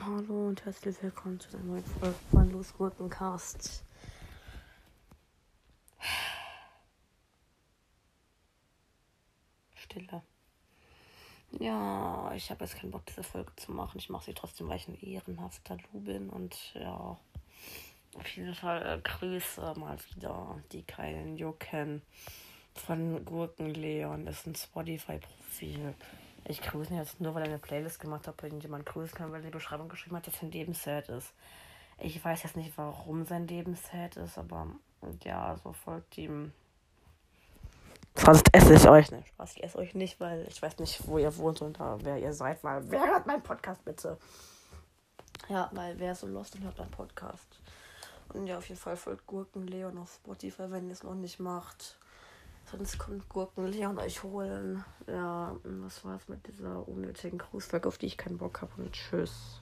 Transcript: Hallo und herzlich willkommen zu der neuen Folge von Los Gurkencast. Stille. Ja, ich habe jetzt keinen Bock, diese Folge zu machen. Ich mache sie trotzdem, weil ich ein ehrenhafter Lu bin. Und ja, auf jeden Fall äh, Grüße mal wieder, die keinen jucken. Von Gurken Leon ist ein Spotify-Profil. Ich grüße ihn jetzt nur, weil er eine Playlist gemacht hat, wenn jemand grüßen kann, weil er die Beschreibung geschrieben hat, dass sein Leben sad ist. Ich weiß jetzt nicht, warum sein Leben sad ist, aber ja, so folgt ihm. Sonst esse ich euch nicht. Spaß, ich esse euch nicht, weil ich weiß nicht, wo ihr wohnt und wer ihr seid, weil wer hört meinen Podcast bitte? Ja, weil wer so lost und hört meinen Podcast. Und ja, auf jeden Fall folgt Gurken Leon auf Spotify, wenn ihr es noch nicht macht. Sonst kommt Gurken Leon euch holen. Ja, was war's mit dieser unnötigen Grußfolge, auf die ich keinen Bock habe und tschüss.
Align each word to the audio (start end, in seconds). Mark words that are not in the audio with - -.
Hallo 0.00 0.48
und 0.48 0.64
herzlich 0.64 1.02
willkommen 1.02 1.38
zu 1.40 1.50
der 1.50 1.60
neuen 1.60 1.84
Folge 1.84 2.14
von 2.30 2.50
Los 2.50 2.74
Gurkencast. 2.74 3.84
Stille. 9.74 10.22
Ja, 11.58 12.32
ich 12.34 12.50
habe 12.50 12.64
jetzt 12.64 12.76
keinen 12.76 12.90
Bock, 12.90 13.06
diese 13.06 13.22
Folge 13.22 13.54
zu 13.56 13.72
machen. 13.72 13.98
Ich 13.98 14.08
mache 14.08 14.26
sie 14.26 14.34
trotzdem, 14.34 14.68
weil 14.68 14.76
ich 14.76 14.88
ein 14.88 15.00
ehrenhafter 15.00 15.76
Lu 15.76 16.00
bin. 16.00 16.30
Und 16.30 16.74
ja, 16.74 17.18
auf 18.14 18.28
jeden 18.36 18.54
Fall 18.54 18.82
äh, 18.82 19.00
Grüße 19.00 19.74
mal 19.76 19.98
wieder, 20.14 20.62
die 20.72 20.82
keinen 20.82 21.36
jucken. 21.36 22.02
Von 22.74 23.24
Gurken 23.24 23.74
Leon 23.74 24.26
ist 24.26 24.46
ein 24.46 24.54
Spotify-Profil. 24.54 25.94
Ich 26.44 26.62
grüße 26.62 26.92
ihn 26.92 26.98
jetzt 26.98 27.20
nur, 27.20 27.34
weil 27.34 27.42
er 27.42 27.48
eine 27.48 27.58
Playlist 27.58 28.00
gemacht 28.00 28.26
hat, 28.26 28.42
wenn 28.42 28.60
jemand 28.60 28.86
grüßen 28.86 29.16
kann, 29.16 29.30
weil 29.30 29.40
er 29.40 29.46
die 29.46 29.50
Beschreibung 29.50 29.88
geschrieben 29.88 30.16
hat, 30.16 30.26
dass 30.26 30.38
sein 30.38 30.50
Leben 30.50 30.74
sad 30.74 31.08
ist. 31.08 31.32
Ich 31.98 32.24
weiß 32.24 32.42
jetzt 32.44 32.56
nicht, 32.56 32.76
warum 32.76 33.26
sein 33.26 33.46
Leben 33.46 33.76
sad 33.76 34.16
ist, 34.16 34.38
aber 34.38 34.68
ja, 35.22 35.56
so 35.62 35.72
folgt 35.72 36.16
ihm. 36.16 36.52
Sonst 38.16 38.48
esse 38.52 38.74
ich 38.74 38.88
euch 38.88 39.10
nicht. 39.10 39.28
Spaß, 39.28 39.56
ich 39.56 39.62
esse 39.62 39.78
euch 39.78 39.94
nicht, 39.94 40.18
weil 40.18 40.46
ich 40.48 40.60
weiß 40.60 40.78
nicht, 40.78 41.06
wo 41.06 41.18
ihr 41.18 41.36
wohnt 41.36 41.60
und 41.62 41.78
wer 41.78 42.18
ihr 42.18 42.32
seid, 42.32 42.64
weil 42.64 42.90
wer 42.90 43.06
hört 43.06 43.26
meinen 43.26 43.42
Podcast 43.42 43.84
bitte? 43.84 44.18
Ja, 45.48 45.70
weil 45.72 45.98
wer 45.98 46.14
so 46.14 46.26
lost 46.26 46.54
und 46.54 46.64
hört 46.64 46.78
meinen 46.78 46.90
Podcast. 46.90 47.60
Und 48.32 48.46
ja, 48.46 48.58
auf 48.58 48.68
jeden 48.68 48.80
Fall 48.80 48.96
folgt 48.96 49.26
Gurken 49.26 49.66
Leon 49.66 49.98
auf 49.98 50.14
Spotify, 50.14 50.70
wenn 50.70 50.86
ihr 50.86 50.92
es 50.92 51.02
noch 51.02 51.14
nicht 51.14 51.38
macht. 51.38 51.98
Sonst 52.70 52.98
kommt 52.98 53.28
Gurken 53.28 53.66
Leon 53.66 53.98
euch 53.98 54.22
holen. 54.22 54.84
Ja, 55.08 55.56
was 55.64 56.04
war's 56.04 56.28
mit 56.28 56.46
dieser 56.46 56.86
unnötigen 56.86 57.38
Grußfolge, 57.38 57.88
auf 57.88 57.98
die 57.98 58.06
ich 58.06 58.16
keinen 58.16 58.38
Bock 58.38 58.62
habe 58.62 58.72
und 58.78 58.92
tschüss. 58.92 59.60